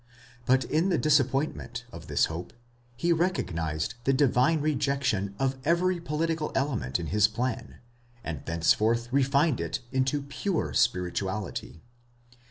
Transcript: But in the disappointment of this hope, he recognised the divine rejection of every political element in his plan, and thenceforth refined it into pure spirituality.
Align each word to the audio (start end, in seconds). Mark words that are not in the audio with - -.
But 0.47 0.63
in 0.63 0.89
the 0.89 0.97
disappointment 0.97 1.85
of 1.91 2.07
this 2.07 2.25
hope, 2.25 2.53
he 2.97 3.13
recognised 3.13 3.93
the 4.03 4.13
divine 4.13 4.59
rejection 4.59 5.35
of 5.37 5.57
every 5.63 5.99
political 5.99 6.51
element 6.55 6.99
in 6.99 7.05
his 7.05 7.27
plan, 7.27 7.75
and 8.23 8.43
thenceforth 8.47 9.09
refined 9.13 9.61
it 9.61 9.81
into 9.91 10.23
pure 10.23 10.73
spirituality. 10.73 11.83